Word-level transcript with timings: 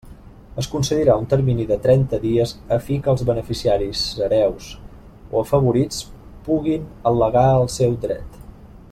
Es 0.61 0.67
concedirà 0.75 1.15
un 1.23 1.27
termini 1.33 1.65
de 1.71 1.75
trenta 1.83 2.19
dies 2.23 2.53
a 2.77 2.79
fi 2.87 2.97
que 3.07 3.11
els 3.13 3.25
beneficiaris, 3.27 4.01
hereus 4.27 4.71
o 5.35 5.45
afavorits 5.45 6.01
puguin 6.49 6.89
al·legar 7.11 7.45
el 7.59 7.69
seu 7.79 7.93
dret. 8.07 8.41